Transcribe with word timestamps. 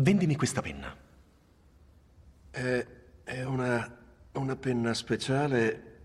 Vendimi 0.00 0.34
questa 0.34 0.62
penna. 0.62 0.96
È, 2.50 2.86
è 3.22 3.42
una, 3.42 3.98
una 4.32 4.56
penna 4.56 4.94
speciale 4.94 6.00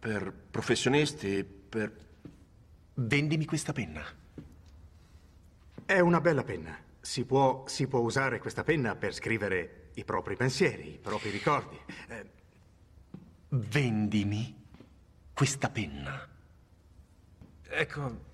per 0.00 0.32
professionisti, 0.32 1.44
per... 1.44 2.08
Vendimi 2.94 3.44
questa 3.44 3.72
penna. 3.72 4.02
È 5.84 6.00
una 6.00 6.20
bella 6.20 6.42
penna. 6.42 6.76
Si 7.00 7.24
può, 7.24 7.64
si 7.68 7.86
può 7.86 8.00
usare 8.00 8.40
questa 8.40 8.64
penna 8.64 8.96
per 8.96 9.14
scrivere 9.14 9.90
i 9.94 10.04
propri 10.04 10.34
pensieri, 10.34 10.94
i 10.94 10.98
propri 10.98 11.30
ricordi. 11.30 11.78
Eh, 12.08 12.30
Vendimi 13.50 14.66
questa 15.32 15.70
penna. 15.70 16.28
Ecco, 17.62 18.24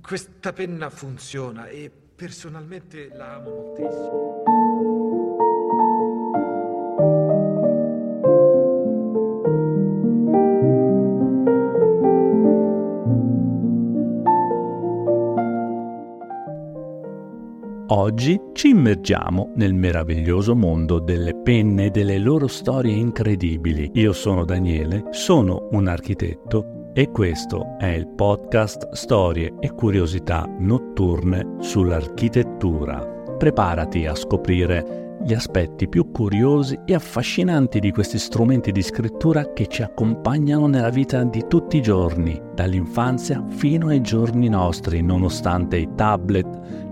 questa 0.00 0.54
penna 0.54 0.88
funziona 0.88 1.66
e 1.66 2.06
personalmente 2.18 3.10
la 3.12 3.36
amo 3.36 3.50
moltissimo. 3.50 4.42
Oggi 17.90 18.40
ci 18.52 18.70
immergiamo 18.70 19.52
nel 19.54 19.74
meraviglioso 19.74 20.56
mondo 20.56 20.98
delle 20.98 21.36
penne 21.36 21.86
e 21.86 21.90
delle 21.90 22.18
loro 22.18 22.48
storie 22.48 22.94
incredibili. 22.94 23.92
Io 23.94 24.12
sono 24.12 24.44
Daniele, 24.44 25.04
sono 25.10 25.68
un 25.70 25.86
architetto 25.86 26.77
e 26.92 27.10
questo 27.10 27.76
è 27.78 27.86
il 27.86 28.08
podcast 28.08 28.92
Storie 28.92 29.54
e 29.60 29.72
curiosità 29.72 30.48
notturne 30.58 31.56
sull'architettura. 31.60 33.16
Preparati 33.38 34.06
a 34.06 34.14
scoprire 34.14 35.06
gli 35.22 35.34
aspetti 35.34 35.88
più 35.88 36.10
curiosi 36.10 36.78
e 36.84 36.94
affascinanti 36.94 37.80
di 37.80 37.90
questi 37.90 38.18
strumenti 38.18 38.72
di 38.72 38.82
scrittura 38.82 39.52
che 39.52 39.66
ci 39.66 39.82
accompagnano 39.82 40.66
nella 40.66 40.90
vita 40.90 41.22
di 41.24 41.44
tutti 41.48 41.78
i 41.78 41.82
giorni, 41.82 42.40
dall'infanzia 42.54 43.44
fino 43.48 43.88
ai 43.88 44.00
giorni 44.00 44.48
nostri, 44.48 45.02
nonostante 45.02 45.76
i 45.76 45.88
tablet, 45.94 46.46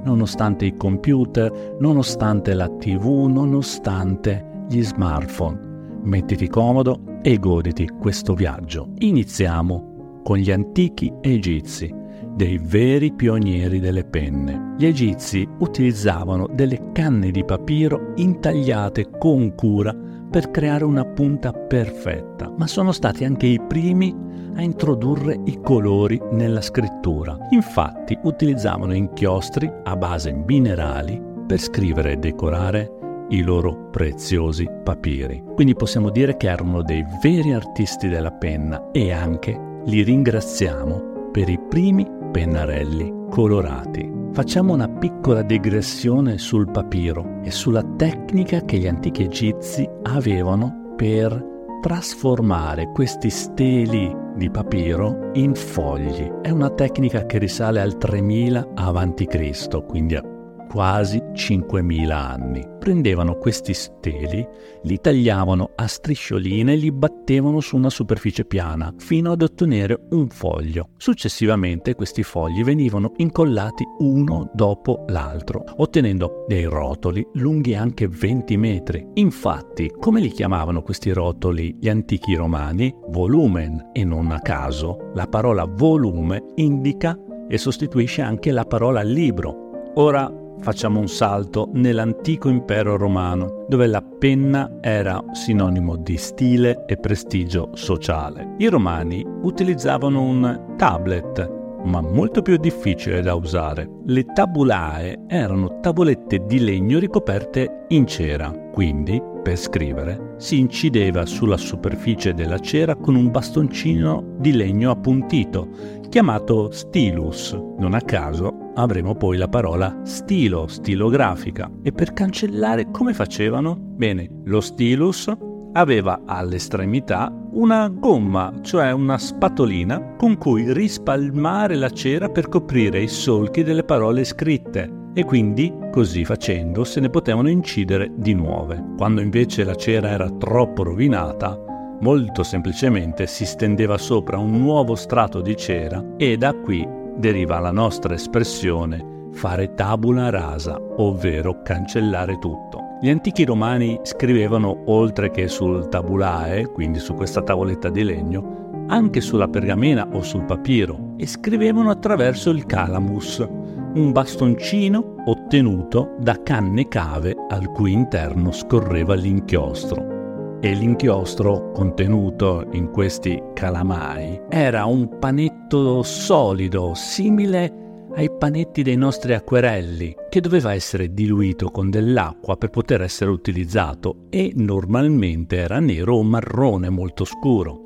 nonostante 0.05 0.65
i 0.65 0.77
computer, 0.77 1.77
nonostante 1.79 2.55
la 2.55 2.69
tv, 2.69 3.27
nonostante 3.29 4.65
gli 4.69 4.83
smartphone. 4.83 5.66
Mettiti 6.07 6.47
comodo 6.47 7.19
e 7.21 7.37
goditi 7.41 7.89
questo 7.99 8.35
viaggio. 8.35 8.91
Iniziamo 8.99 10.21
con 10.23 10.37
gli 10.37 10.53
antichi 10.53 11.13
egizi 11.21 11.93
dei 12.33 12.59
veri 12.59 13.13
pionieri 13.13 13.81
delle 13.81 14.05
penne. 14.05 14.75
Gli 14.79 14.87
egizi 14.87 15.45
utilizzavano 15.59 16.47
delle 16.47 16.93
canne 16.93 17.33
di 17.33 17.45
papiro 17.45 18.13
intagliate 18.15 19.11
con 19.19 19.57
cura 19.57 19.93
per 20.31 20.53
creare 20.53 20.85
una 20.85 21.05
punta 21.05 21.53
perfetta, 21.53 22.53
ma 22.57 22.69
sono 22.69 22.93
stati 22.93 23.25
anche 23.25 23.47
i 23.47 23.61
primi 23.61 24.15
a 24.55 24.63
introdurre 24.63 25.41
i 25.47 25.59
colori 25.61 26.21
nella 26.31 26.61
scrittura. 26.61 27.37
Infatti 27.51 28.17
utilizzavano 28.23 28.95
inchiostri 28.95 29.69
a 29.83 29.97
base 29.97 30.33
minerali 30.33 31.21
per 31.47 31.59
scrivere 31.59 32.13
e 32.13 32.17
decorare 32.17 32.96
i 33.31 33.43
loro 33.43 33.89
preziosi 33.91 34.69
papiri. 34.83 35.43
Quindi 35.55 35.75
possiamo 35.75 36.11
dire 36.11 36.37
che 36.37 36.49
erano 36.49 36.83
dei 36.83 37.05
veri 37.23 37.53
artisti 37.53 38.09
della 38.09 38.33
penna 38.33 38.91
e 38.93 39.13
anche 39.13 39.59
li 39.85 40.03
ringraziamo 40.03 41.31
per 41.33 41.49
i 41.49 41.59
primi 41.69 42.07
pennarelli 42.33 43.13
colorati. 43.31 44.13
Facciamo 44.33 44.75
una 44.75 44.89
piccola 44.89 45.43
digressione 45.43 46.39
sul 46.39 46.71
papiro 46.71 47.41
e 47.43 47.51
sulla 47.51 47.83
tecnica 47.97 48.61
che 48.61 48.79
gli 48.79 48.87
antichi 48.87 49.23
egizi 49.23 49.89
avevano 50.03 50.95
per 50.97 51.55
trasformare 51.81 52.91
questi 52.93 53.31
steli 53.31 54.15
di 54.35 54.51
papiro 54.51 55.31
in 55.35 55.55
fogli. 55.55 56.31
È 56.43 56.51
una 56.51 56.71
tecnica 56.71 57.25
che 57.27 57.39
risale 57.39 57.81
al 57.81 57.97
3000 57.97 58.69
a.C., 58.75 59.87
quindi 59.87 60.17
a 60.17 60.36
quasi 60.69 61.19
5.000 61.19 62.11
anni. 62.11 62.67
Prendevano 62.79 63.37
questi 63.37 63.75
steli, 63.75 64.47
li 64.83 65.01
tagliavano 65.01 65.71
a 65.75 65.87
striscioline 65.87 66.75
e 66.75 66.77
li 66.77 66.93
battevano 66.93 67.61
su 67.61 67.77
una 67.77 67.91
superficie 67.91 68.45
piana 68.45 68.95
fino 68.97 69.33
ad 69.33 69.43
ottenere 69.43 70.07
un 70.11 70.29
foglio. 70.29 70.91
Successivamente 70.97 71.95
questi 71.95 72.23
fogli 72.23 72.63
venivano 72.63 73.13
incollati 73.17 73.85
uno 73.99 74.51
dopo 74.55 75.05
l'altro, 75.09 75.65
ottenendo 75.79 76.45
dei 76.47 76.65
rotoli 76.65 77.27
lunghi 77.35 77.75
anche 77.75 78.07
20 78.07 78.57
metri. 78.57 79.07
Infatti, 79.15 79.93
come 79.99 80.21
li 80.21 80.31
chiamavano 80.31 80.83
questi 80.83 81.13
rotoli 81.13 81.77
gli 81.81 81.89
antichi 81.89 82.35
romani? 82.35 82.95
Volumen 83.09 83.91
e 83.93 84.05
non 84.05 84.31
a 84.31 84.41
caso 84.41 85.11
la 85.15 85.27
parola 85.27 85.65
volume 85.65 86.53
indica 86.57 87.19
e 87.49 87.59
sostituisce 87.59 88.23
anche 88.23 88.51
la 88.51 88.65
parola 88.65 89.03
libro. 89.03 89.93
Ora 89.95 90.31
facciamo 90.61 91.01
un 91.01 91.09
salto 91.09 91.69
nell'antico 91.73 92.49
impero 92.49 92.97
romano, 92.97 93.65
dove 93.69 93.87
la 93.87 94.03
penna 94.03 94.79
era 94.81 95.23
sinonimo 95.33 95.97
di 95.97 96.17
stile 96.17 96.85
e 96.87 96.97
prestigio 96.97 97.71
sociale. 97.75 98.55
I 98.59 98.69
romani 98.69 99.25
utilizzavano 99.43 100.23
un 100.23 100.75
tablet, 100.77 101.55
ma 101.85 102.01
molto 102.01 102.43
più 102.43 102.57
difficile 102.57 103.23
da 103.23 103.35
usare. 103.35 103.89
Le 104.07 104.25
tabulae 104.25 105.25
erano 105.29 105.79
tavolette 105.81 106.45
di 106.47 106.59
legno 106.59 106.99
ricoperte 106.99 107.85
in 107.89 108.07
cera, 108.07 108.51
quindi 108.73 109.23
per 109.43 109.57
scrivere 109.57 110.35
si 110.39 110.59
incideva 110.59 111.25
sulla 111.25 111.57
superficie 111.57 112.35
della 112.35 112.59
cera 112.59 112.97
con 112.97 113.15
un 113.15 113.31
bastoncino 113.31 114.35
di 114.39 114.53
legno 114.53 114.91
appuntito, 114.91 115.69
chiamato 116.09 116.73
stilus. 116.73 117.57
Non 117.79 117.95
a 117.95 118.01
caso 118.01 118.66
avremo 118.77 119.15
poi 119.15 119.37
la 119.37 119.49
parola 119.49 120.01
stilo, 120.05 120.67
stilografica. 120.67 121.71
E 121.83 121.93
per 121.93 122.13
cancellare 122.13 122.91
come 122.91 123.13
facevano? 123.13 123.77
Bene, 123.79 124.29
lo 124.45 124.61
stilus 124.61 125.31
aveva 125.73 126.23
all'estremità 126.25 127.31
una 127.53 127.89
gomma, 127.89 128.53
cioè 128.63 128.93
una 128.93 129.19
spatolina, 129.19 130.15
con 130.17 130.39
cui 130.39 130.73
rispalmare 130.73 131.75
la 131.75 131.91
cera 131.91 132.29
per 132.29 132.49
coprire 132.49 133.03
i 133.03 133.09
solchi 133.09 133.63
delle 133.63 133.85
parole 133.85 134.25
scritte 134.25 135.05
e 135.15 135.25
quindi, 135.25 135.73
così 135.91 136.25
facendo, 136.25 136.85
se 136.85 137.01
ne 137.01 137.09
potevano 137.09 137.49
incidere 137.49 138.11
di 138.15 138.35
nuove. 138.35 138.93
Quando 138.99 139.23
invece 139.23 139.65
la 139.65 139.75
cera 139.75 140.11
era 140.11 140.31
troppo 140.31 140.83
rovinata, 140.83 141.59
molto 142.01 142.43
semplicemente 142.43 143.27
si 143.27 143.47
stendeva 143.47 143.97
sopra 143.97 144.37
un 144.37 144.59
nuovo 144.59 144.95
strato 144.95 145.41
di 145.41 145.57
cera 145.57 146.05
e 146.19 146.37
da 146.37 146.53
qui 146.53 146.96
deriva 147.17 147.59
la 147.59 147.73
nostra 147.73 148.15
espressione 148.15 149.15
fare 149.37 149.75
tabula 149.75 150.31
rasa, 150.31 150.81
ovvero 150.97 151.61
cancellare 151.63 152.39
tutto. 152.39 152.97
Gli 153.01 153.11
antichi 153.11 153.45
romani 153.45 154.01
scrivevano, 154.03 154.85
oltre 154.87 155.31
che 155.31 155.47
sul 155.49 155.89
tabulae, 155.89 156.67
quindi 156.69 156.99
su 156.99 157.15
questa 157.15 157.43
tavoletta 157.43 157.91
di 157.91 158.03
legno, 158.03 158.85
anche 158.89 159.21
sulla 159.21 159.49
pergamena 159.49 160.09
o 160.13 160.23
sul 160.23 160.45
papiro 160.45 161.15
e 161.19 161.27
scrivevano 161.27 161.91
attraverso 161.91 162.51
il 162.51 162.65
calamus, 162.65 163.47
un 163.95 164.13
bastoncino 164.13 165.17
ottenuto 165.27 166.15
da 166.19 166.43
canne 166.43 166.89
cave 166.89 167.37
al 167.49 167.71
cui 167.73 167.93
interno 167.93 168.53
scorreva 168.53 169.15
l'inchiostro 169.15 170.16
e 170.61 170.73
l'inchiostro 170.75 171.71
contenuto 171.73 172.67
in 172.73 172.91
questi 172.91 173.41
calamai 173.55 174.41
era 174.49 174.85
un 174.87 175.19
panetto 175.19 176.03
solido, 176.03 176.93
simile 176.95 177.85
ai 178.15 178.31
panetti 178.31 178.83
dei 178.83 178.97
nostri 178.97 179.35
acquerelli, 179.35 180.15
che 180.31 180.41
doveva 180.41 180.73
essere 180.73 181.13
diluito 181.13 181.71
con 181.71 181.91
dell'acqua 181.91 182.57
per 182.57 182.71
poter 182.71 183.03
essere 183.03 183.31
utilizzato 183.31 184.27
e 184.31 184.53
normalmente 184.55 185.57
era 185.57 185.81
nero 185.81 186.17
o 186.17 186.23
marrone 186.23 186.89
molto 186.89 187.25
scuro. 187.25 187.86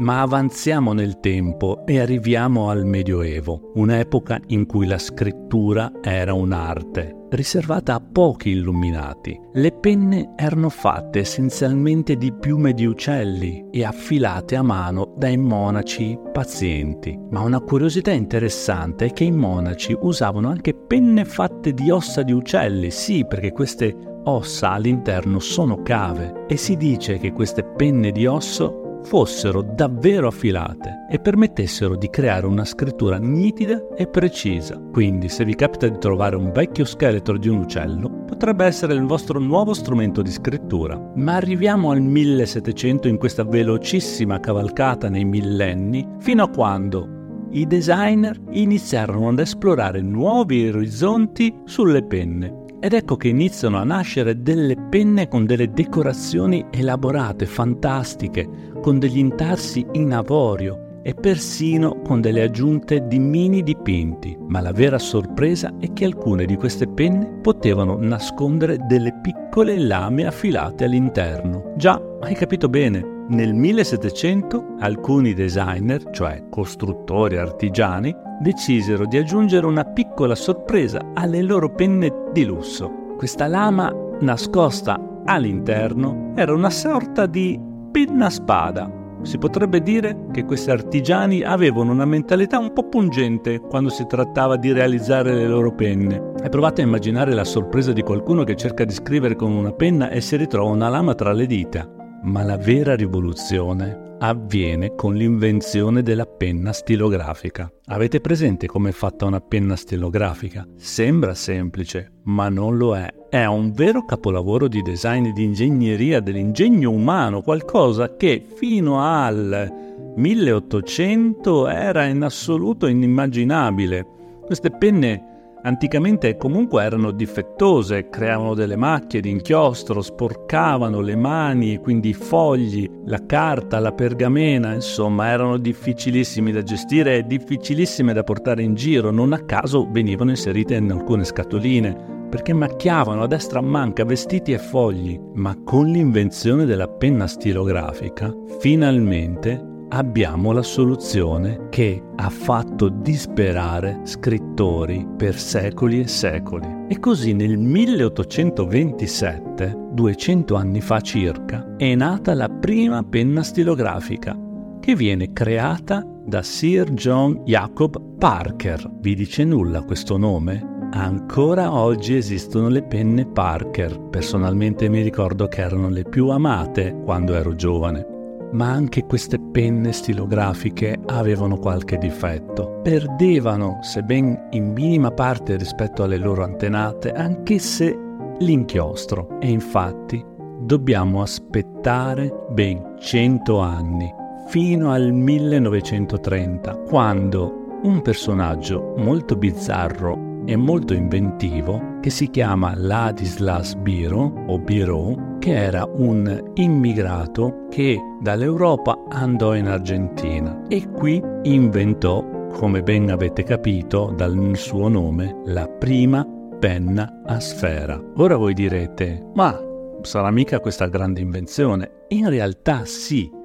Ma 0.00 0.22
avanziamo 0.22 0.94
nel 0.94 1.20
tempo 1.20 1.84
e 1.84 2.00
arriviamo 2.00 2.70
al 2.70 2.86
Medioevo, 2.86 3.72
un'epoca 3.74 4.40
in 4.46 4.64
cui 4.64 4.86
la 4.86 4.96
scrittura 4.96 5.92
era 6.00 6.32
un'arte 6.32 7.16
riservata 7.30 7.94
a 7.94 8.00
pochi 8.00 8.50
illuminati. 8.50 9.38
Le 9.52 9.72
penne 9.72 10.32
erano 10.36 10.68
fatte 10.68 11.20
essenzialmente 11.20 12.16
di 12.16 12.32
piume 12.32 12.72
di 12.72 12.86
uccelli 12.86 13.66
e 13.70 13.84
affilate 13.84 14.56
a 14.56 14.62
mano 14.62 15.14
dai 15.16 15.36
monaci 15.36 16.18
pazienti. 16.32 17.18
Ma 17.30 17.40
una 17.40 17.60
curiosità 17.60 18.10
interessante 18.10 19.06
è 19.06 19.12
che 19.12 19.24
i 19.24 19.30
monaci 19.32 19.96
usavano 20.00 20.48
anche 20.48 20.74
penne 20.74 21.24
fatte 21.24 21.72
di 21.72 21.90
ossa 21.90 22.22
di 22.22 22.32
uccelli, 22.32 22.90
sì, 22.90 23.24
perché 23.26 23.52
queste 23.52 23.94
ossa 24.24 24.70
all'interno 24.70 25.38
sono 25.38 25.82
cave 25.82 26.46
e 26.48 26.56
si 26.56 26.76
dice 26.76 27.18
che 27.18 27.32
queste 27.32 27.64
penne 27.64 28.10
di 28.12 28.26
osso 28.26 28.89
fossero 29.04 29.62
davvero 29.62 30.28
affilate 30.28 31.06
e 31.10 31.18
permettessero 31.18 31.96
di 31.96 32.08
creare 32.08 32.46
una 32.46 32.64
scrittura 32.64 33.18
nitida 33.18 33.88
e 33.96 34.06
precisa. 34.06 34.80
Quindi 34.92 35.28
se 35.28 35.44
vi 35.44 35.54
capita 35.54 35.88
di 35.88 35.98
trovare 35.98 36.36
un 36.36 36.52
vecchio 36.52 36.84
scheletro 36.84 37.38
di 37.38 37.48
un 37.48 37.58
uccello, 37.58 38.24
potrebbe 38.26 38.64
essere 38.64 38.94
il 38.94 39.04
vostro 39.04 39.38
nuovo 39.38 39.74
strumento 39.74 40.22
di 40.22 40.30
scrittura. 40.30 40.98
Ma 41.16 41.36
arriviamo 41.36 41.90
al 41.90 42.00
1700 42.00 43.08
in 43.08 43.18
questa 43.18 43.44
velocissima 43.44 44.40
cavalcata 44.40 45.08
nei 45.08 45.24
millenni, 45.24 46.06
fino 46.18 46.44
a 46.44 46.48
quando 46.48 47.18
i 47.52 47.66
designer 47.66 48.40
iniziarono 48.50 49.28
ad 49.28 49.40
esplorare 49.40 50.00
nuovi 50.00 50.68
orizzonti 50.68 51.62
sulle 51.64 52.04
penne. 52.04 52.59
Ed 52.82 52.94
ecco 52.94 53.16
che 53.16 53.28
iniziano 53.28 53.76
a 53.76 53.84
nascere 53.84 54.40
delle 54.40 54.74
penne 54.74 55.28
con 55.28 55.44
delle 55.44 55.70
decorazioni 55.70 56.64
elaborate, 56.70 57.44
fantastiche, 57.44 58.48
con 58.80 58.98
degli 58.98 59.18
intarsi 59.18 59.86
in 59.92 60.14
avorio 60.14 61.02
e 61.02 61.12
persino 61.12 62.00
con 62.00 62.22
delle 62.22 62.40
aggiunte 62.40 63.06
di 63.06 63.18
mini 63.18 63.62
dipinti. 63.62 64.34
Ma 64.48 64.62
la 64.62 64.72
vera 64.72 64.98
sorpresa 64.98 65.74
è 65.78 65.92
che 65.92 66.06
alcune 66.06 66.46
di 66.46 66.56
queste 66.56 66.88
penne 66.88 67.40
potevano 67.42 67.98
nascondere 68.00 68.78
delle 68.86 69.18
piccole 69.20 69.78
lame 69.78 70.24
affilate 70.24 70.84
all'interno. 70.84 71.74
Già, 71.76 72.00
hai 72.20 72.34
capito 72.34 72.70
bene, 72.70 73.19
nel 73.30 73.54
1700 73.54 74.76
alcuni 74.80 75.34
designer, 75.34 76.10
cioè 76.10 76.44
costruttori 76.50 77.36
artigiani, 77.36 78.14
decisero 78.40 79.06
di 79.06 79.18
aggiungere 79.18 79.66
una 79.66 79.84
piccola 79.84 80.34
sorpresa 80.34 81.00
alle 81.14 81.42
loro 81.42 81.72
penne 81.72 82.12
di 82.32 82.44
lusso. 82.44 83.14
Questa 83.16 83.46
lama 83.46 83.92
nascosta 84.20 84.98
all'interno 85.24 86.32
era 86.34 86.52
una 86.52 86.70
sorta 86.70 87.26
di 87.26 87.58
penna 87.92 88.30
spada. 88.30 88.98
Si 89.22 89.36
potrebbe 89.36 89.82
dire 89.82 90.26
che 90.32 90.44
questi 90.44 90.70
artigiani 90.70 91.42
avevano 91.42 91.92
una 91.92 92.06
mentalità 92.06 92.58
un 92.58 92.72
po' 92.72 92.88
pungente 92.88 93.60
quando 93.60 93.90
si 93.90 94.06
trattava 94.06 94.56
di 94.56 94.72
realizzare 94.72 95.34
le 95.34 95.46
loro 95.46 95.74
penne. 95.74 96.32
E 96.42 96.48
provate 96.48 96.80
a 96.80 96.86
immaginare 96.86 97.34
la 97.34 97.44
sorpresa 97.44 97.92
di 97.92 98.02
qualcuno 98.02 98.44
che 98.44 98.56
cerca 98.56 98.84
di 98.84 98.94
scrivere 98.94 99.36
con 99.36 99.52
una 99.52 99.72
penna 99.72 100.08
e 100.08 100.20
si 100.22 100.36
ritrova 100.36 100.70
una 100.70 100.88
lama 100.88 101.14
tra 101.14 101.32
le 101.32 101.46
dita. 101.46 101.99
Ma 102.22 102.42
la 102.42 102.58
vera 102.58 102.94
rivoluzione 102.94 104.16
avviene 104.18 104.94
con 104.94 105.14
l'invenzione 105.14 106.02
della 106.02 106.26
penna 106.26 106.72
stilografica. 106.72 107.72
Avete 107.86 108.20
presente 108.20 108.66
come 108.66 108.90
è 108.90 108.92
fatta 108.92 109.24
una 109.24 109.40
penna 109.40 109.74
stilografica? 109.74 110.66
Sembra 110.76 111.34
semplice, 111.34 112.12
ma 112.24 112.50
non 112.50 112.76
lo 112.76 112.94
è. 112.94 113.08
È 113.30 113.44
un 113.46 113.72
vero 113.72 114.04
capolavoro 114.04 114.68
di 114.68 114.82
design 114.82 115.26
e 115.26 115.32
di 115.32 115.44
ingegneria 115.44 116.20
dell'ingegno 116.20 116.90
umano, 116.90 117.40
qualcosa 117.40 118.14
che 118.16 118.44
fino 118.54 119.00
al 119.02 120.12
1800 120.16 121.68
era 121.68 122.04
in 122.04 122.22
assoluto 122.22 122.86
inimmaginabile. 122.86 124.06
Queste 124.44 124.70
penne 124.70 125.29
Anticamente 125.62 126.38
comunque 126.38 126.82
erano 126.82 127.10
difettose, 127.10 128.08
creavano 128.08 128.54
delle 128.54 128.76
macchie 128.76 129.20
di 129.20 129.28
inchiostro, 129.28 130.00
sporcavano 130.00 131.00
le 131.00 131.16
mani, 131.16 131.76
quindi 131.76 132.10
i 132.10 132.14
fogli, 132.14 132.88
la 133.04 133.26
carta, 133.26 133.78
la 133.78 133.92
pergamena, 133.92 134.72
insomma 134.72 135.28
erano 135.28 135.58
difficilissimi 135.58 136.50
da 136.50 136.62
gestire 136.62 137.18
e 137.18 137.22
difficilissime 137.24 138.14
da 138.14 138.24
portare 138.24 138.62
in 138.62 138.74
giro, 138.74 139.10
non 139.10 139.34
a 139.34 139.44
caso 139.44 139.86
venivano 139.90 140.30
inserite 140.30 140.76
in 140.76 140.90
alcune 140.90 141.24
scatoline 141.24 142.18
perché 142.30 142.54
macchiavano 142.54 143.24
a 143.24 143.26
destra 143.26 143.58
a 143.58 143.62
manca 143.62 144.04
vestiti 144.04 144.52
e 144.52 144.58
fogli, 144.58 145.20
ma 145.34 145.56
con 145.62 145.86
l'invenzione 145.86 146.64
della 146.64 146.88
penna 146.88 147.26
stilografica, 147.26 148.32
finalmente 148.60 149.70
abbiamo 149.90 150.52
la 150.52 150.62
soluzione 150.62 151.66
che 151.70 152.02
ha 152.16 152.28
fatto 152.28 152.88
disperare 152.88 154.00
scrittori 154.04 155.06
per 155.16 155.38
secoli 155.38 156.00
e 156.00 156.06
secoli. 156.06 156.86
E 156.88 156.98
così 156.98 157.32
nel 157.32 157.56
1827, 157.58 159.88
200 159.92 160.54
anni 160.54 160.80
fa 160.80 161.00
circa, 161.00 161.74
è 161.76 161.94
nata 161.94 162.34
la 162.34 162.48
prima 162.48 163.02
penna 163.02 163.42
stilografica, 163.42 164.38
che 164.80 164.94
viene 164.94 165.32
creata 165.32 166.06
da 166.24 166.42
Sir 166.42 166.92
John 166.92 167.42
Jacob 167.44 168.00
Parker. 168.18 168.88
Vi 169.00 169.14
dice 169.14 169.44
nulla 169.44 169.82
questo 169.82 170.16
nome? 170.16 170.68
Ancora 170.92 171.72
oggi 171.72 172.16
esistono 172.16 172.68
le 172.68 172.82
penne 172.82 173.24
Parker. 173.26 174.08
Personalmente 174.10 174.88
mi 174.88 175.02
ricordo 175.02 175.46
che 175.46 175.60
erano 175.60 175.88
le 175.88 176.02
più 176.02 176.30
amate 176.30 177.00
quando 177.04 177.34
ero 177.34 177.54
giovane 177.54 178.09
ma 178.52 178.70
anche 178.70 179.04
queste 179.04 179.38
penne 179.38 179.92
stilografiche 179.92 180.98
avevano 181.06 181.58
qualche 181.58 181.98
difetto. 181.98 182.80
Perdevano, 182.82 183.78
sebbene 183.82 184.48
in 184.50 184.72
minima 184.72 185.10
parte 185.10 185.56
rispetto 185.56 186.02
alle 186.02 186.16
loro 186.16 186.44
antenate, 186.44 187.12
anche 187.12 187.58
se 187.58 187.96
l'inchiostro. 188.38 189.38
E 189.40 189.48
infatti 189.48 190.24
dobbiamo 190.60 191.22
aspettare 191.22 192.46
ben 192.50 192.96
100 192.98 193.58
anni, 193.60 194.12
fino 194.46 194.90
al 194.90 195.12
1930, 195.12 196.76
quando 196.88 197.80
un 197.82 198.02
personaggio 198.02 198.94
molto 198.96 199.36
bizzarro 199.36 200.29
e 200.46 200.56
molto 200.56 200.94
inventivo 200.94 201.98
che 202.00 202.10
si 202.10 202.30
chiama 202.30 202.74
Ladislas 202.76 203.74
Biro 203.74 204.44
o 204.46 204.58
Biro, 204.58 205.36
che 205.38 205.54
era 205.54 205.84
un 205.84 206.52
immigrato 206.54 207.66
che 207.70 207.98
dall'Europa 208.20 209.06
andò 209.08 209.54
in 209.54 209.66
Argentina 209.66 210.62
e 210.68 210.88
qui 210.90 211.22
inventò, 211.42 212.48
come 212.52 212.82
ben 212.82 213.10
avete 213.10 213.42
capito 213.42 214.12
dal 214.16 214.52
suo 214.54 214.88
nome, 214.88 215.40
la 215.44 215.68
prima 215.68 216.26
penna 216.58 217.22
a 217.24 217.40
sfera. 217.40 218.00
Ora 218.16 218.36
voi 218.36 218.54
direte, 218.54 219.30
ma 219.34 219.58
sarà 220.02 220.30
mica 220.30 220.60
questa 220.60 220.86
grande 220.86 221.20
invenzione? 221.20 222.04
In 222.08 222.28
realtà 222.28 222.84
sì. 222.84 223.38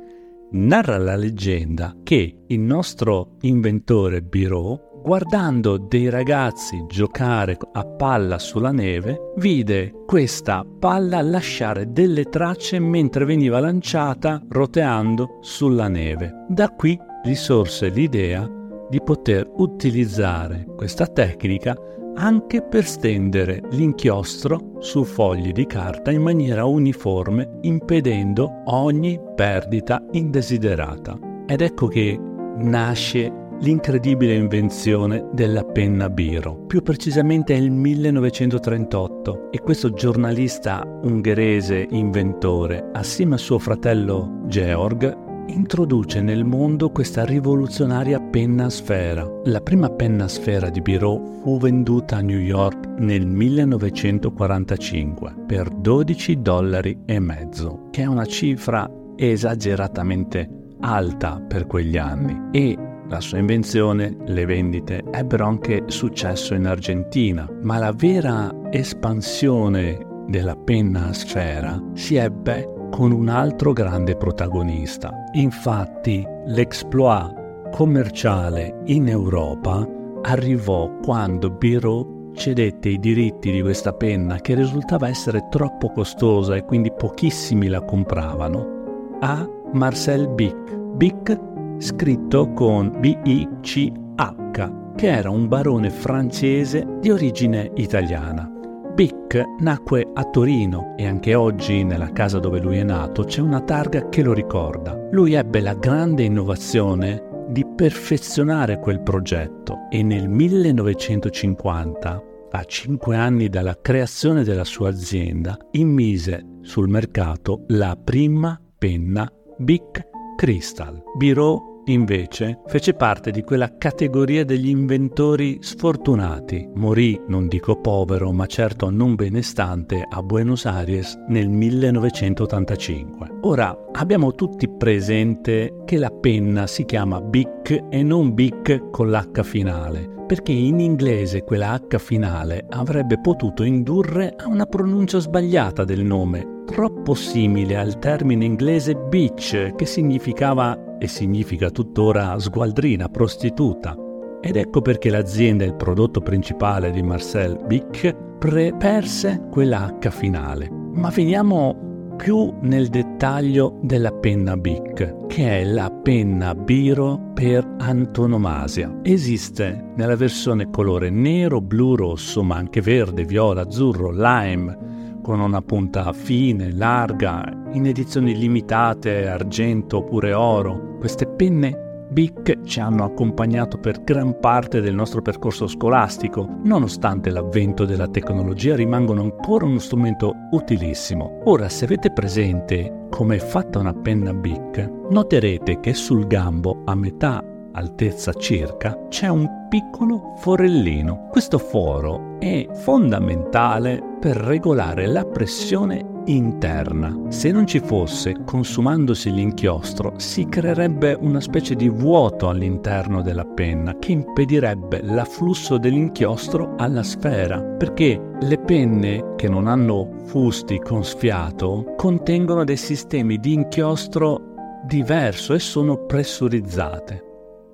Narra 0.52 0.98
la 0.98 1.16
leggenda 1.16 1.96
che 2.04 2.44
il 2.48 2.60
nostro 2.60 3.36
inventore 3.42 4.22
Biro 4.22 4.85
guardando 5.06 5.78
dei 5.78 6.10
ragazzi 6.10 6.84
giocare 6.88 7.56
a 7.74 7.86
palla 7.86 8.40
sulla 8.40 8.72
neve, 8.72 9.34
vide 9.38 9.94
questa 10.04 10.66
palla 10.80 11.22
lasciare 11.22 11.92
delle 11.92 12.24
tracce 12.24 12.80
mentre 12.80 13.24
veniva 13.24 13.60
lanciata 13.60 14.42
roteando 14.50 15.38
sulla 15.42 15.88
neve. 15.90 16.46
Da 16.50 16.70
qui 16.70 17.00
gli 17.24 17.36
sorse 17.36 17.90
l'idea 17.90 18.50
di 18.90 19.00
poter 19.00 19.48
utilizzare 19.58 20.66
questa 20.76 21.06
tecnica 21.06 21.78
anche 22.16 22.64
per 22.64 22.86
stendere 22.86 23.62
l'inchiostro 23.72 24.78
su 24.80 25.04
fogli 25.04 25.52
di 25.52 25.68
carta 25.68 26.10
in 26.10 26.24
maniera 26.24 26.66
uniforme, 26.66 27.60
impedendo 27.62 28.64
ogni 28.66 29.20
perdita 29.36 30.04
indesiderata. 30.14 31.20
Ed 31.46 31.62
ecco 31.62 31.88
che 31.88 32.18
nasce 32.58 33.45
l'incredibile 33.66 34.36
invenzione 34.36 35.28
della 35.34 35.64
penna 35.64 36.08
biro. 36.08 36.56
Più 36.68 36.84
precisamente 36.84 37.56
è 37.56 37.58
il 37.58 37.72
1938 37.72 39.50
e 39.52 39.60
questo 39.60 39.92
giornalista 39.92 40.88
ungherese 41.02 41.88
inventore, 41.90 42.92
assieme 42.94 43.34
a 43.34 43.40
suo 43.40 43.58
fratello 43.58 44.44
Georg, 44.46 45.24
introduce 45.48 46.22
nel 46.22 46.46
mondo 46.46 46.92
questa 46.92 47.26
rivoluzionaria 47.26 48.22
penna 48.22 48.70
sfera. 48.70 49.28
La 49.46 49.62
prima 49.62 49.90
penna 49.90 50.28
sfera 50.28 50.70
di 50.70 50.82
Biro 50.82 51.40
fu 51.42 51.58
venduta 51.58 52.18
a 52.18 52.22
New 52.22 52.38
York 52.38 52.86
nel 53.00 53.26
1945 53.26 55.34
per 55.48 55.70
12 55.70 56.40
dollari 56.40 57.00
e 57.06 57.20
mezzo, 57.20 57.88
che 57.90 58.04
è 58.04 58.06
una 58.06 58.26
cifra 58.26 58.88
esageratamente 59.16 60.66
alta 60.82 61.42
per 61.46 61.68
quegli 61.68 61.98
anni 61.98 62.50
e 62.52 62.75
la 63.08 63.20
sua 63.20 63.38
invenzione, 63.38 64.16
le 64.26 64.46
vendite 64.46 65.04
ebbero 65.12 65.46
anche 65.46 65.84
successo 65.88 66.54
in 66.54 66.66
Argentina, 66.66 67.48
ma 67.62 67.78
la 67.78 67.92
vera 67.92 68.54
espansione 68.72 70.24
della 70.28 70.56
penna 70.56 71.08
a 71.08 71.14
sfera 71.14 71.82
si 71.94 72.16
ebbe 72.16 72.88
con 72.92 73.12
un 73.12 73.30
altro 73.30 73.74
grande 73.74 74.16
protagonista. 74.16 75.12
Infatti 75.34 76.26
l'exploit 76.48 77.70
commerciale 77.72 78.82
in 78.86 79.08
Europa 79.08 79.88
arrivò 80.24 80.90
quando 81.04 81.50
Biro 81.50 82.32
cedette 82.34 82.90
i 82.90 83.00
diritti 83.00 83.52
di 83.52 83.62
questa 83.62 83.94
penna 83.94 84.38
che 84.38 84.56
risultava 84.56 85.08
essere 85.08 85.48
troppo 85.50 85.90
costosa 85.92 86.56
e 86.56 86.66
quindi 86.66 86.92
pochissimi 86.92 87.68
la 87.68 87.82
compravano 87.82 89.18
a 89.22 89.48
Marcel 89.74 90.28
Bic. 90.30 90.76
Bic 90.96 91.40
scritto 91.78 92.52
con 92.54 92.92
B-I-C-H, 93.00 94.94
che 94.96 95.08
era 95.08 95.30
un 95.30 95.48
barone 95.48 95.90
francese 95.90 96.86
di 97.00 97.12
origine 97.12 97.72
italiana. 97.76 98.50
Bic 98.94 99.44
nacque 99.60 100.10
a 100.14 100.24
Torino 100.30 100.94
e 100.96 101.06
anche 101.06 101.36
oggi 101.36 101.84
nella 101.84 102.14
casa 102.14 102.40
dove 102.40 102.62
lui 102.62 102.78
è 102.78 102.84
nato 102.84 103.26
c'è 103.26 103.42
una 103.42 103.60
targa 103.60 104.08
che 104.08 104.24
lo 104.24 104.32
ricorda. 104.32 104.98
Lui 105.12 105.34
ebbe 105.34 105.60
la 105.60 105.74
grande 105.74 106.24
innovazione 106.24 107.22
di 107.50 107.66
perfezionare 107.76 108.80
quel 108.80 109.02
progetto 109.02 109.88
e 109.90 110.02
nel 110.02 110.30
1950 110.30 112.24
a 112.52 112.64
5 112.64 113.18
anni 113.18 113.50
dalla 113.50 113.78
creazione 113.82 114.46
della 114.46 114.64
sua 114.64 114.88
azienda, 114.90 115.58
immise 115.72 116.60
sul 116.62 116.88
mercato 116.88 117.66
la 117.68 117.98
prima 118.02 118.58
penna 118.78 119.30
Bic 119.58 120.14
Crystal. 120.36 121.02
Biro 121.16 121.82
invece 121.86 122.62
fece 122.66 122.94
parte 122.94 123.32
di 123.32 123.44
quella 123.44 123.78
categoria 123.78 124.44
degli 124.44 124.70
inventori 124.70 125.60
sfortunati. 125.62 126.68
Morì, 126.76 127.20
non 127.28 127.48
dico 127.48 127.80
povero, 127.80 128.32
ma 128.32 128.46
certo 128.46 128.90
non 128.90 129.16
benestante 129.16 130.06
a 130.08 130.22
Buenos 130.22 130.66
Aires 130.66 131.16
nel 131.28 131.50
1985. 131.50 133.38
Ora 133.42 133.76
abbiamo 133.94 134.34
tutti 134.34 134.68
presente 134.68 135.82
che 135.86 135.98
la 135.98 136.10
penna 136.10 136.68
si 136.68 136.86
chiama 136.86 137.22
Bic 137.22 137.86
e 137.90 138.04
non 138.04 138.34
Bic 138.34 138.90
con 138.90 139.10
l'H 139.10 139.44
finale 139.44 140.14
perché 140.26 140.52
in 140.52 140.80
inglese 140.80 141.44
quella 141.44 141.74
H 141.74 141.98
finale 142.00 142.66
avrebbe 142.70 143.20
potuto 143.20 143.64
indurre 143.64 144.34
a 144.36 144.48
una 144.48 144.66
pronuncia 144.66 145.20
sbagliata 145.20 145.84
del 145.84 146.04
nome, 146.04 146.55
troppo 146.66 147.14
simile 147.14 147.78
al 147.78 148.00
termine 148.00 148.46
inglese 148.46 148.96
beach, 148.96 149.74
che 149.76 149.86
significava 149.86 150.98
e 150.98 151.08
significa 151.08 151.70
tuttora 151.70 152.38
sgualdrina, 152.38 153.08
prostituta. 153.08 153.96
Ed 154.42 154.58
ecco 154.58 154.82
perché 154.82 155.10
l'azienda 155.10 155.64
e 155.64 155.68
il 155.68 155.76
prodotto 155.76 156.22
principale 156.22 156.92
di 156.92 157.02
Marcel 157.02 157.58
Bic 157.66 158.16
pre- 158.38 158.74
perse 158.78 159.48
quella 159.50 159.98
H 160.00 160.10
finale. 160.10 160.70
Ma 160.70 161.10
veniamo 161.10 162.14
più 162.16 162.54
nel 162.62 162.88
dettaglio 162.88 163.78
della 163.82 164.12
penna 164.12 164.56
Bic, 164.56 165.26
che 165.28 165.62
è 165.62 165.64
la 165.66 165.90
penna 165.90 166.56
biro 166.56 167.32
per 167.34 167.76
antonomasia. 167.80 169.00
Esiste 169.02 169.92
nella 169.96 170.16
versione 170.16 170.70
colore 170.70 171.10
nero, 171.10 171.60
blu, 171.60 171.96
rosso, 171.96 172.44
ma 172.44 172.56
anche 172.56 172.82
verde, 172.82 173.26
viola, 173.26 173.62
azzurro, 173.62 174.12
lime, 174.12 174.78
con 175.26 175.40
una 175.40 175.64
punta 175.64 176.14
fine, 176.14 176.72
larga, 176.72 177.44
in 177.72 177.88
edizioni 177.88 178.38
limitate, 178.38 179.28
argento 179.28 179.98
oppure 179.98 180.34
oro. 180.34 180.98
Queste 181.00 181.26
penne 181.26 182.06
Bic 182.12 182.62
ci 182.62 182.80
hanno 182.80 183.04
accompagnato 183.04 183.80
per 183.80 184.04
gran 184.04 184.38
parte 184.40 184.82
del 184.82 184.94
nostro 184.94 185.24
percorso 185.24 185.66
scolastico, 185.66 186.48
nonostante 186.66 187.32
l'avvento 187.32 187.86
della 187.86 188.08
tecnologia 188.08 188.76
rimangono 188.76 189.24
ancora 189.24 189.66
uno 189.66 189.80
strumento 189.80 190.32
utilissimo. 190.52 191.40
Ora, 191.46 191.70
se 191.70 191.86
avete 191.86 192.12
presente 192.12 193.08
come 193.10 193.38
è 193.38 193.40
fatta 193.40 193.80
una 193.80 193.96
penna 193.96 194.32
Bic, 194.32 194.88
noterete 195.10 195.80
che 195.80 195.96
sul 195.96 196.28
gambo, 196.28 196.84
a 196.86 196.94
metà 196.94 197.44
altezza 197.76 198.34
circa, 198.34 199.08
c'è 199.10 199.28
un 199.28 199.68
piccolo 199.70 200.34
forellino. 200.38 201.28
Questo 201.30 201.58
foro 201.58 202.38
è 202.40 202.68
fondamentale 202.74 204.02
per 204.20 204.38
regolare 204.38 205.06
la 205.08 205.26
pressione 205.26 206.14
interna. 206.26 207.16
Se 207.30 207.52
non 207.52 207.68
ci 207.68 207.80
fosse, 207.80 208.36
consumandosi 208.46 209.32
l'inchiostro, 209.32 210.14
si 210.18 210.48
creerebbe 210.48 211.16
una 211.20 211.40
specie 211.40 211.76
di 211.76 211.90
vuoto 211.90 212.50
all'interno 212.50 213.22
della 213.22 213.46
penna 213.46 213.98
che 214.00 214.14
impedirebbe 214.14 215.02
l'afflusso 215.04 215.78
dell'inchiostro 215.78 216.76
alla 216.78 217.04
sfera, 217.04 217.62
perché 217.62 218.20
le 218.40 218.58
penne 218.58 219.34
che 219.36 219.48
non 219.48 219.68
hanno 219.68 220.10
fusti 220.26 220.80
con 220.80 221.04
sfiato 221.04 221.94
contengono 221.96 222.64
dei 222.64 222.78
sistemi 222.78 223.38
di 223.38 223.54
inchiostro 223.54 224.54
diverso 224.86 225.54
e 225.54 225.60
sono 225.60 226.06
pressurizzate 226.06 227.25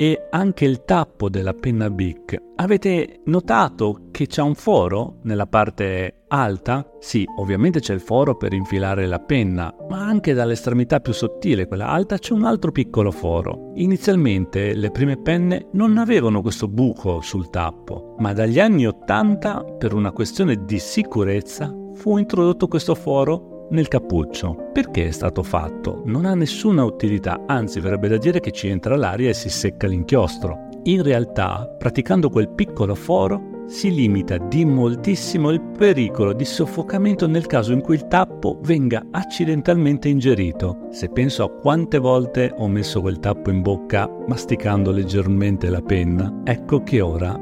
e 0.01 0.29
anche 0.31 0.65
il 0.65 0.83
tappo 0.83 1.29
della 1.29 1.53
penna 1.53 1.91
Bic. 1.91 2.35
Avete 2.55 3.19
notato 3.25 4.07
che 4.09 4.25
c'è 4.25 4.41
un 4.41 4.55
foro 4.55 5.19
nella 5.25 5.45
parte 5.45 6.23
alta? 6.29 6.89
Sì, 6.99 7.23
ovviamente 7.37 7.81
c'è 7.81 7.93
il 7.93 7.99
foro 7.99 8.35
per 8.35 8.51
infilare 8.51 9.05
la 9.05 9.19
penna, 9.19 9.71
ma 9.89 9.99
anche 9.99 10.33
dall'estremità 10.33 11.01
più 11.01 11.13
sottile, 11.13 11.67
quella 11.67 11.89
alta, 11.89 12.17
c'è 12.17 12.33
un 12.33 12.45
altro 12.45 12.71
piccolo 12.71 13.11
foro. 13.11 13.73
Inizialmente 13.75 14.73
le 14.73 14.89
prime 14.89 15.17
penne 15.17 15.67
non 15.73 15.99
avevano 15.99 16.41
questo 16.41 16.67
buco 16.67 17.21
sul 17.21 17.51
tappo, 17.51 18.15
ma 18.17 18.33
dagli 18.33 18.59
anni 18.59 18.87
80, 18.87 19.75
per 19.77 19.93
una 19.93 20.11
questione 20.11 20.65
di 20.65 20.79
sicurezza, 20.79 21.71
fu 21.93 22.17
introdotto 22.17 22.67
questo 22.67 22.95
foro 22.95 23.50
nel 23.71 23.87
cappuccio. 23.87 24.69
Perché 24.71 25.07
è 25.07 25.11
stato 25.11 25.43
fatto? 25.43 26.01
Non 26.05 26.25
ha 26.25 26.33
nessuna 26.33 26.83
utilità, 26.83 27.43
anzi 27.47 27.79
verrebbe 27.79 28.07
da 28.07 28.17
dire 28.17 28.39
che 28.39 28.51
ci 28.51 28.67
entra 28.67 28.95
l'aria 28.95 29.29
e 29.29 29.33
si 29.33 29.49
secca 29.49 29.87
l'inchiostro. 29.87 30.69
In 30.83 31.03
realtà, 31.03 31.67
praticando 31.77 32.29
quel 32.29 32.49
piccolo 32.49 32.95
foro, 32.95 33.65
si 33.67 33.93
limita 33.93 34.37
di 34.37 34.65
moltissimo 34.65 35.51
il 35.51 35.61
pericolo 35.61 36.33
di 36.33 36.43
soffocamento 36.43 37.27
nel 37.27 37.45
caso 37.45 37.71
in 37.71 37.81
cui 37.81 37.95
il 37.95 38.07
tappo 38.07 38.59
venga 38.63 39.05
accidentalmente 39.11 40.09
ingerito. 40.09 40.87
Se 40.89 41.07
penso 41.07 41.43
a 41.43 41.49
quante 41.49 41.97
volte 41.97 42.53
ho 42.57 42.67
messo 42.67 42.99
quel 42.99 43.19
tappo 43.19 43.49
in 43.49 43.61
bocca 43.61 44.09
masticando 44.27 44.91
leggermente 44.91 45.69
la 45.69 45.81
penna, 45.81 46.41
ecco 46.43 46.83
che 46.83 46.99
ora 46.99 47.39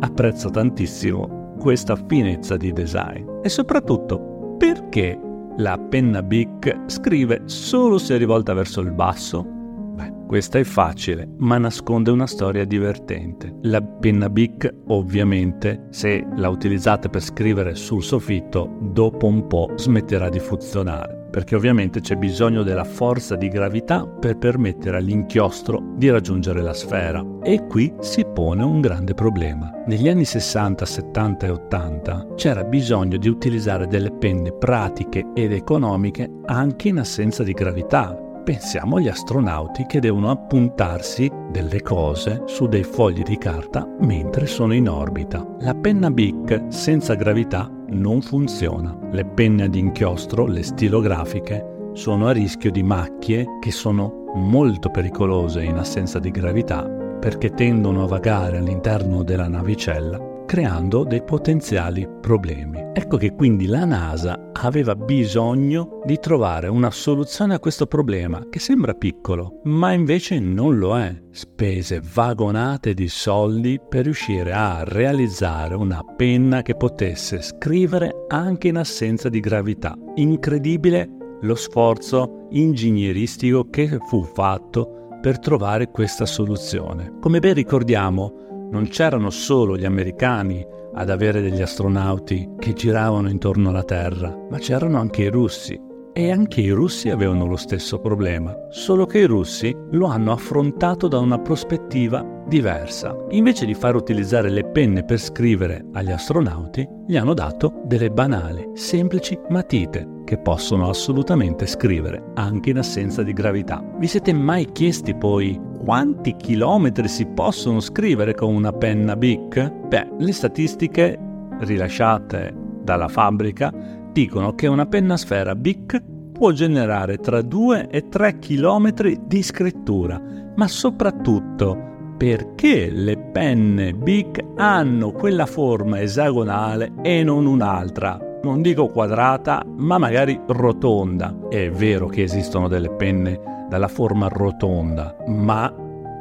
apprezzo 0.00 0.48
tantissimo 0.48 1.54
questa 1.58 1.96
finezza 1.96 2.56
di 2.56 2.72
design. 2.72 3.40
E 3.42 3.48
soprattutto, 3.48 4.54
perché 4.56 5.18
la 5.58 5.78
penna 5.78 6.22
Bic 6.22 6.82
scrive 6.86 7.42
solo 7.46 7.98
se 7.98 8.16
rivolta 8.16 8.52
verso 8.52 8.80
il 8.80 8.92
basso? 8.92 9.42
Beh, 9.42 10.12
questa 10.26 10.58
è 10.58 10.64
facile, 10.64 11.26
ma 11.38 11.56
nasconde 11.56 12.10
una 12.10 12.26
storia 12.26 12.64
divertente. 12.64 13.54
La 13.62 13.82
penna 13.82 14.28
Bic, 14.28 14.70
ovviamente, 14.88 15.86
se 15.90 16.26
la 16.36 16.50
utilizzate 16.50 17.08
per 17.08 17.22
scrivere 17.22 17.74
sul 17.74 18.02
soffitto, 18.02 18.76
dopo 18.80 19.26
un 19.26 19.46
po' 19.46 19.72
smetterà 19.76 20.28
di 20.28 20.40
funzionare 20.40 21.15
perché 21.30 21.54
ovviamente 21.54 22.00
c'è 22.00 22.16
bisogno 22.16 22.62
della 22.62 22.84
forza 22.84 23.36
di 23.36 23.48
gravità 23.48 24.06
per 24.06 24.38
permettere 24.38 24.96
all'inchiostro 24.96 25.94
di 25.96 26.10
raggiungere 26.10 26.62
la 26.62 26.74
sfera. 26.74 27.24
E 27.42 27.66
qui 27.66 27.92
si 28.00 28.24
pone 28.24 28.62
un 28.62 28.80
grande 28.80 29.14
problema. 29.14 29.70
Negli 29.86 30.08
anni 30.08 30.24
60, 30.24 30.84
70 30.84 31.46
e 31.46 31.50
80 31.50 32.26
c'era 32.34 32.64
bisogno 32.64 33.16
di 33.16 33.28
utilizzare 33.28 33.86
delle 33.86 34.12
penne 34.12 34.52
pratiche 34.52 35.26
ed 35.34 35.52
economiche 35.52 36.30
anche 36.46 36.88
in 36.88 36.98
assenza 36.98 37.42
di 37.42 37.52
gravità, 37.52 38.16
pensiamo 38.46 38.98
agli 38.98 39.08
astronauti 39.08 39.86
che 39.86 39.98
devono 39.98 40.30
appuntarsi 40.30 41.28
delle 41.50 41.82
cose 41.82 42.42
su 42.44 42.68
dei 42.68 42.84
fogli 42.84 43.24
di 43.24 43.38
carta 43.38 43.84
mentre 44.02 44.46
sono 44.46 44.72
in 44.72 44.88
orbita. 44.88 45.44
La 45.62 45.74
penna 45.74 46.12
Bic 46.12 46.66
senza 46.68 47.14
gravità 47.14 47.68
non 47.88 48.22
funziona. 48.22 48.96
Le 49.10 49.24
penne 49.24 49.64
ad 49.64 49.74
inchiostro, 49.74 50.46
le 50.46 50.62
stilografiche, 50.62 51.90
sono 51.94 52.28
a 52.28 52.30
rischio 52.30 52.70
di 52.70 52.84
macchie 52.84 53.58
che 53.60 53.72
sono 53.72 54.26
molto 54.36 54.90
pericolose 54.90 55.64
in 55.64 55.76
assenza 55.76 56.20
di 56.20 56.30
gravità 56.30 56.88
perché 57.18 57.50
tendono 57.50 58.04
a 58.04 58.06
vagare 58.06 58.58
all'interno 58.58 59.24
della 59.24 59.48
navicella 59.48 60.34
creando 60.46 61.04
dei 61.04 61.22
potenziali 61.22 62.08
problemi. 62.20 62.82
Ecco 62.94 63.18
che 63.18 63.34
quindi 63.34 63.66
la 63.66 63.84
NASA 63.84 64.52
aveva 64.52 64.94
bisogno 64.94 66.00
di 66.04 66.18
trovare 66.18 66.68
una 66.68 66.90
soluzione 66.90 67.54
a 67.54 67.58
questo 67.58 67.86
problema 67.86 68.46
che 68.48 68.58
sembra 68.58 68.94
piccolo, 68.94 69.60
ma 69.64 69.92
invece 69.92 70.38
non 70.38 70.78
lo 70.78 70.96
è. 70.96 71.14
Spese 71.30 72.00
vagonate 72.14 72.94
di 72.94 73.08
soldi 73.08 73.78
per 73.86 74.04
riuscire 74.04 74.52
a 74.52 74.82
realizzare 74.84 75.74
una 75.74 76.02
penna 76.16 76.62
che 76.62 76.74
potesse 76.76 77.42
scrivere 77.42 78.24
anche 78.28 78.68
in 78.68 78.76
assenza 78.76 79.28
di 79.28 79.40
gravità. 79.40 79.94
Incredibile 80.14 81.10
lo 81.42 81.54
sforzo 81.54 82.46
ingegneristico 82.50 83.68
che 83.68 83.98
fu 84.08 84.24
fatto 84.24 85.18
per 85.20 85.38
trovare 85.38 85.90
questa 85.90 86.24
soluzione. 86.24 87.16
Come 87.20 87.40
ben 87.40 87.54
ricordiamo, 87.54 88.45
non 88.70 88.88
c'erano 88.88 89.30
solo 89.30 89.76
gli 89.76 89.84
americani 89.84 90.64
ad 90.94 91.10
avere 91.10 91.40
degli 91.42 91.60
astronauti 91.60 92.54
che 92.58 92.72
giravano 92.72 93.28
intorno 93.28 93.68
alla 93.68 93.84
Terra, 93.84 94.34
ma 94.50 94.58
c'erano 94.58 94.98
anche 94.98 95.22
i 95.22 95.28
russi. 95.28 95.84
E 96.12 96.30
anche 96.30 96.62
i 96.62 96.70
russi 96.70 97.10
avevano 97.10 97.44
lo 97.44 97.56
stesso 97.56 97.98
problema, 97.98 98.54
solo 98.70 99.04
che 99.04 99.18
i 99.18 99.26
russi 99.26 99.76
lo 99.90 100.06
hanno 100.06 100.32
affrontato 100.32 101.08
da 101.08 101.18
una 101.18 101.38
prospettiva 101.38 102.24
diversa. 102.46 103.14
Invece 103.32 103.66
di 103.66 103.74
far 103.74 103.96
utilizzare 103.96 104.48
le 104.48 104.64
penne 104.64 105.04
per 105.04 105.18
scrivere 105.18 105.84
agli 105.92 106.10
astronauti, 106.10 106.88
gli 107.06 107.18
hanno 107.18 107.34
dato 107.34 107.82
delle 107.84 108.08
banali, 108.08 108.70
semplici 108.72 109.38
matite 109.50 110.22
che 110.24 110.38
possono 110.38 110.88
assolutamente 110.88 111.66
scrivere 111.66 112.32
anche 112.34 112.70
in 112.70 112.78
assenza 112.78 113.22
di 113.22 113.34
gravità. 113.34 113.84
Vi 113.98 114.06
siete 114.06 114.32
mai 114.32 114.72
chiesti 114.72 115.14
poi 115.14 115.60
quanti 115.86 116.34
chilometri 116.34 117.06
si 117.06 117.26
possono 117.26 117.78
scrivere 117.78 118.34
con 118.34 118.52
una 118.52 118.72
penna 118.72 119.14
Bic? 119.14 119.70
Beh, 119.86 120.08
le 120.18 120.32
statistiche 120.32 121.16
rilasciate 121.60 122.52
dalla 122.82 123.06
fabbrica 123.06 123.72
dicono 124.10 124.56
che 124.56 124.66
una 124.66 124.86
penna 124.86 125.16
sfera 125.16 125.54
Bic 125.54 126.02
può 126.32 126.50
generare 126.50 127.18
tra 127.18 127.40
2 127.40 127.86
e 127.88 128.08
3 128.08 128.38
chilometri 128.40 129.20
di 129.28 129.44
scrittura, 129.44 130.20
ma 130.56 130.66
soprattutto 130.66 132.14
perché 132.16 132.90
le 132.90 133.16
penne 133.16 133.94
Bic 133.94 134.44
hanno 134.56 135.12
quella 135.12 135.46
forma 135.46 136.00
esagonale 136.00 136.94
e 137.02 137.22
non 137.22 137.46
un'altra. 137.46 138.18
Non 138.42 138.60
dico 138.60 138.88
quadrata, 138.88 139.64
ma 139.64 139.98
magari 139.98 140.40
rotonda. 140.48 141.46
È 141.48 141.70
vero 141.70 142.08
che 142.08 142.24
esistono 142.24 142.66
delle 142.66 142.90
penne 142.90 143.54
dalla 143.68 143.88
forma 143.88 144.28
rotonda, 144.28 145.16
ma 145.26 145.72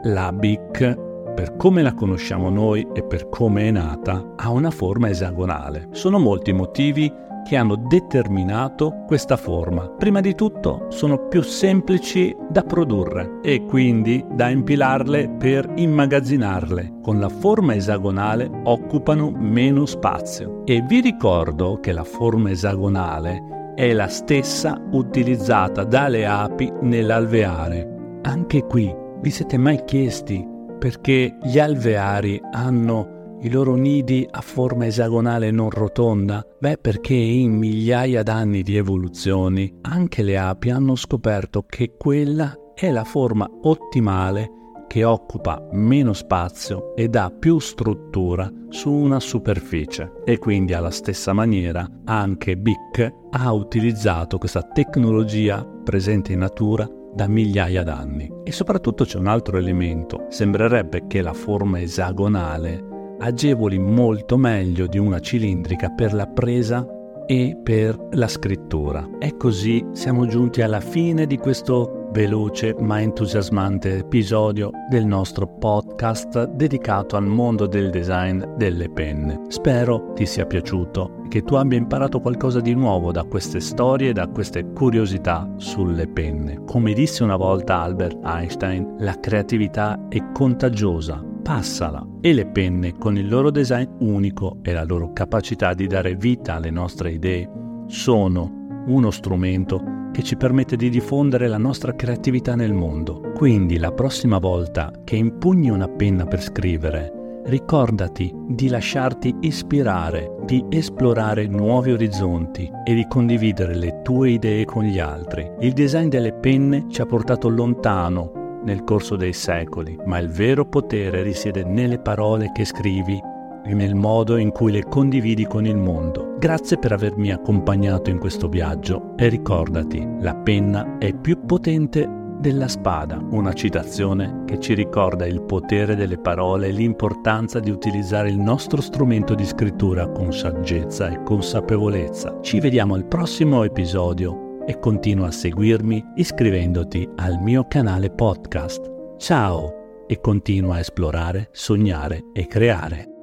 la 0.04 0.32
Bic 0.32 1.14
per 1.36 1.58
come 1.58 1.82
la 1.82 1.94
conosciamo 1.94 2.50
noi 2.50 2.88
e 2.94 3.04
per 3.04 3.28
come 3.28 3.68
è 3.68 3.72
nata, 3.72 4.34
ha 4.38 4.50
una 4.52 4.72
forma 4.72 5.10
esagonale. 5.10 5.90
Sono 5.92 6.18
molti 6.18 6.52
i 6.52 6.54
motivi 6.54 7.12
che 7.46 7.58
hanno 7.58 7.76
determinato 7.76 9.04
questa 9.06 9.36
forma. 9.36 9.88
Prima 9.90 10.22
di 10.22 10.34
tutto 10.34 10.86
sono 10.90 11.28
più 11.28 11.42
semplici 11.42 12.36
da 12.50 12.64
produrre 12.64 13.40
e 13.44 13.66
quindi 13.66 14.26
da 14.32 14.50
impilarle 14.50 15.30
per 15.30 15.70
immagazzinarle. 15.76 17.00
Con 17.04 17.20
la 17.20 17.30
forma 17.30 17.76
esagonale 17.76 18.50
occupano 18.64 19.30
meno 19.30 19.86
spazio. 19.86 20.64
E 20.66 20.82
vi 20.88 21.02
ricordo 21.02 21.80
che 21.82 21.92
la 21.92 22.06
forma 22.06 22.50
esagonale 22.50 23.55
è 23.76 23.92
la 23.94 24.08
stessa 24.08 24.82
utilizzata 24.92 25.84
dalle 25.84 26.26
api 26.26 26.72
nell'alveare. 26.82 28.20
Anche 28.22 28.64
qui 28.64 28.94
vi 29.22 29.30
siete 29.30 29.58
mai 29.58 29.84
chiesti 29.84 30.44
perché 30.80 31.38
gli 31.44 31.60
alveari 31.60 32.42
hanno 32.52 33.38
i 33.42 33.50
loro 33.50 33.76
nidi 33.76 34.26
a 34.30 34.42
forma 34.42 34.86
esagonale 34.86 35.52
non 35.52 35.70
rotonda? 35.70 36.44
Beh, 36.58 36.78
perché 36.78 37.14
in 37.14 37.54
migliaia 37.58 38.24
d'anni 38.24 38.64
di 38.64 38.78
evoluzioni 38.78 39.80
anche 39.82 40.24
le 40.24 40.38
api 40.38 40.70
hanno 40.70 40.96
scoperto 40.96 41.66
che 41.68 41.96
quella 41.98 42.56
è 42.74 42.90
la 42.92 43.04
forma 43.04 43.50
ottimale 43.64 44.55
che 44.88 45.04
occupa 45.04 45.68
meno 45.72 46.14
spazio 46.14 46.96
e 46.96 47.08
dà 47.08 47.32
più 47.38 47.60
struttura 47.60 48.52
su 48.70 48.92
una 48.92 49.20
superficie. 49.20 50.22
E 50.26 50.38
quindi 50.38 50.74
alla 50.74 50.92
stessa 50.92 51.34
maniera 51.34 51.88
anche 52.06 52.58
Bic 52.58 53.14
ha 53.32 53.52
utilizzato 53.52 54.38
questa 54.38 54.62
tecnologia 54.62 55.66
presente 55.84 56.34
in 56.34 56.40
natura 56.40 56.90
da 57.14 57.28
migliaia 57.28 57.84
d'anni. 57.84 58.30
E 58.44 58.52
soprattutto 58.52 59.06
c'è 59.06 59.18
un 59.18 59.28
altro 59.28 59.58
elemento. 59.58 60.26
Sembrerebbe 60.30 61.08
che 61.08 61.22
la 61.22 61.34
forma 61.34 61.80
esagonale 61.80 62.94
agevoli 63.20 63.80
molto 63.80 64.38
meglio 64.38 64.88
di 64.88 64.98
una 64.98 65.20
cilindrica 65.20 65.90
per 65.90 66.14
la 66.14 66.28
presa 66.28 66.86
e 67.26 67.58
per 67.62 68.08
la 68.12 68.28
scrittura. 68.28 69.08
E 69.20 69.38
così 69.38 69.86
siamo 69.94 70.28
giunti 70.28 70.62
alla 70.62 70.82
fine 70.82 71.26
di 71.26 71.38
questo 71.38 72.05
veloce 72.16 72.74
ma 72.80 73.02
entusiasmante 73.02 73.98
episodio 73.98 74.72
del 74.90 75.06
nostro 75.06 75.48
podcast 75.48 76.46
dedicato 76.52 77.18
al 77.18 77.26
mondo 77.26 77.68
del 77.68 77.90
design 77.90 78.42
delle 78.56 78.90
penne. 78.90 79.42
Spero 79.50 80.14
ti 80.14 80.26
sia 80.26 80.46
piaciuto 80.46 81.24
e 81.26 81.28
che 81.28 81.44
tu 81.44 81.56
abbia 81.56 81.78
imparato 81.78 82.22
qualcosa 82.22 82.62
di 82.62 82.74
nuovo 82.74 83.12
da 83.12 83.26
queste 83.26 83.60
storie 83.60 84.12
e 84.12 84.14
da 84.14 84.30
queste 84.30 84.72
curiosità 84.72 85.46
sulle 85.58 86.08
penne. 86.08 86.62
Come 86.66 86.94
disse 86.94 87.22
una 87.22 87.36
volta 87.36 87.82
Albert 87.82 88.24
Einstein, 88.24 88.96
la 89.00 89.20
creatività 89.20 90.08
è 90.08 90.24
contagiosa 90.32 91.22
passala 91.44 92.02
e 92.22 92.32
le 92.32 92.46
penne 92.46 92.98
con 92.98 93.18
il 93.18 93.28
loro 93.28 93.52
design 93.52 93.90
unico 94.00 94.60
e 94.62 94.72
la 94.72 94.86
loro 94.86 95.12
capacità 95.12 95.74
di 95.74 95.86
dare 95.86 96.16
vita 96.16 96.54
alle 96.54 96.72
nostre 96.72 97.12
idee 97.12 97.48
sono 97.88 98.64
uno 98.88 99.12
strumento 99.12 99.95
che 100.16 100.24
ci 100.24 100.38
permette 100.38 100.78
di 100.78 100.90
diffondere 100.90 101.50
la 101.50 101.58
nostra 101.58 101.94
creatività 101.94 102.56
nel 102.56 102.72
mondo. 102.72 103.34
Quindi 103.36 103.78
la 103.78 103.92
prossima 103.92 104.38
volta 104.38 104.90
che 105.04 105.18
impugni 105.18 105.70
una 105.70 105.90
penna 105.90 106.24
per 106.24 106.42
scrivere, 106.42 107.42
ricordati 107.48 108.34
di 108.48 108.70
lasciarti 108.70 109.36
ispirare, 109.42 110.38
di 110.46 110.64
esplorare 110.70 111.48
nuovi 111.48 111.92
orizzonti 111.92 112.72
e 112.86 112.94
di 112.94 113.06
condividere 113.10 113.76
le 113.76 114.00
tue 114.04 114.30
idee 114.30 114.64
con 114.64 114.86
gli 114.86 115.00
altri. 115.00 115.52
Il 115.60 115.74
design 115.74 116.08
delle 116.08 116.32
penne 116.32 116.86
ci 116.88 117.02
ha 117.02 117.06
portato 117.06 117.50
lontano 117.50 118.62
nel 118.64 118.86
corso 118.86 119.18
dei 119.18 119.34
secoli, 119.34 120.00
ma 120.06 120.18
il 120.18 120.30
vero 120.30 120.66
potere 120.66 121.24
risiede 121.24 121.66
nelle 121.66 122.00
parole 122.00 122.54
che 122.54 122.64
scrivi 122.64 123.20
e 123.66 123.74
nel 123.74 123.96
modo 123.96 124.38
in 124.38 124.52
cui 124.52 124.72
le 124.72 124.84
condividi 124.84 125.46
con 125.46 125.66
il 125.66 125.78
mondo. 125.78 126.36
Grazie 126.38 126.78
per 126.78 126.92
avermi 126.92 127.32
accompagnato 127.32 128.10
in 128.10 128.20
questo 128.20 128.48
viaggio 128.48 129.14
e 129.18 129.28
ricordati, 129.28 130.08
la 130.20 130.36
penna 130.36 130.98
è 131.00 131.14
più 131.14 131.46
potente 131.46 132.24
della 132.40 132.68
spada, 132.68 133.20
una 133.32 133.54
citazione 133.54 134.44
che 134.46 134.60
ci 134.60 134.74
ricorda 134.74 135.26
il 135.26 135.42
potere 135.42 135.96
delle 135.96 136.18
parole 136.18 136.68
e 136.68 136.72
l'importanza 136.72 137.60
di 137.60 137.72
utilizzare 137.72 138.30
il 138.30 138.38
nostro 138.38 138.82
strumento 138.82 139.34
di 139.34 139.46
scrittura 139.46 140.08
con 140.10 140.32
saggezza 140.32 141.10
e 141.10 141.24
consapevolezza. 141.24 142.40
Ci 142.42 142.60
vediamo 142.60 142.94
al 142.94 143.08
prossimo 143.08 143.64
episodio 143.64 144.64
e 144.66 144.80
continua 144.80 145.28
a 145.28 145.32
seguirmi 145.32 146.04
iscrivendoti 146.16 147.10
al 147.16 147.40
mio 147.40 147.66
canale 147.68 148.10
podcast. 148.12 148.92
Ciao 149.18 150.04
e 150.08 150.20
continua 150.20 150.76
a 150.76 150.80
esplorare, 150.80 151.50
sognare 151.52 152.26
e 152.34 152.48
creare. 152.48 153.15